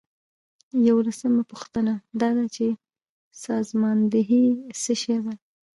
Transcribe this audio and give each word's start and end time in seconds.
یوولسمه 0.87 1.43
پوښتنه 1.51 1.93
دا 2.21 2.29
ده 2.37 2.45
چې 2.55 2.65
سازماندهي 3.43 4.45
څه 4.81 4.93
شی 5.01 5.17
ده. 5.25 5.33